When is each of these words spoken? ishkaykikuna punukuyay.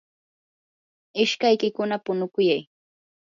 ishkaykikuna 1.23 1.95
punukuyay. 2.05 2.61